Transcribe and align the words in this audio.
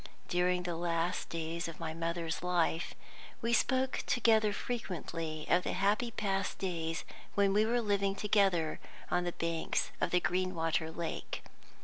During 0.27 0.63
the 0.63 0.75
last 0.77 1.29
days 1.29 1.67
of 1.67 1.79
my 1.79 1.93
mother's 1.93 2.41
life 2.41 2.95
we 3.39 3.53
spoke 3.53 4.01
together 4.07 4.51
frequently 4.51 5.45
of 5.47 5.61
the 5.61 5.73
happy 5.73 6.09
past 6.09 6.57
days 6.57 7.05
when 7.35 7.53
we 7.53 7.67
were 7.67 7.81
living 7.81 8.15
together 8.15 8.79
on 9.11 9.25
the 9.25 9.31
banks 9.33 9.91
of 10.01 10.09
the 10.09 10.19
Greenwater 10.19 10.89
lake. 10.89 11.43